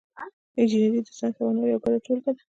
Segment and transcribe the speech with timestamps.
[0.59, 2.43] انجنیری د ساینس او هنر یوه ګډه ټولګه ده.